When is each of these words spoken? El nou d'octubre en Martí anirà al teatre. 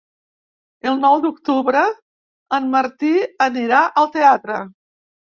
El 0.91 0.95
nou 1.01 1.17
d'octubre 1.25 1.83
en 2.57 2.69
Martí 2.75 3.11
anirà 3.49 3.83
al 4.03 4.09
teatre. 4.17 4.57